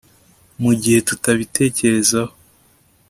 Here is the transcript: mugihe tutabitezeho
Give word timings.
mugihe 0.61 0.99
tutabitezeho 1.07 2.31